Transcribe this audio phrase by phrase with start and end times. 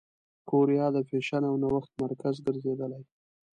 [0.49, 3.01] کوریا د فېشن او نوښت مرکز ګرځېدلې.